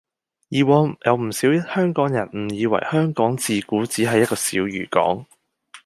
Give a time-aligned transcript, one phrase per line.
[0.49, 5.27] 以往有唔少香港人誤以為香港自古只係一個小漁港